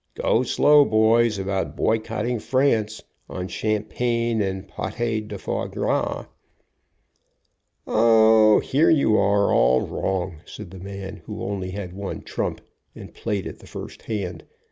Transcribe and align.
Go 0.15 0.41
slow, 0.41 0.83
boys, 0.83 1.37
about 1.37 1.75
boycotting 1.75 2.39
France, 2.39 3.03
on 3.29 3.47
champagne 3.47 4.41
and 4.41 4.67
patte 4.67 5.27
de 5.27 5.37
foi 5.37 5.67
gras." 5.67 6.25
"O, 7.85 8.59
here, 8.61 8.89
you 8.89 9.15
are 9.15 9.53
all 9.53 9.81
wrong," 9.81 10.37
said 10.43 10.71
the 10.71 10.79
man 10.79 11.17
who 11.25 11.43
only 11.43 11.69
had 11.69 11.93
one 11.93 12.21
trump, 12.23 12.61
and 12.95 13.13
played 13.13 13.45
it 13.45 13.59
the 13.59 13.67
first 13.67 14.01
hand. 14.01 14.43